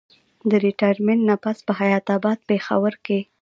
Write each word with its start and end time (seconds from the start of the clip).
د 0.49 0.51
ريټائرمنټ 0.65 1.21
نه 1.29 1.35
پس 1.43 1.57
پۀ 1.65 1.71
حيات 1.79 2.05
اباد 2.17 2.37
پېښور 2.49 2.93
کښې 3.05 3.19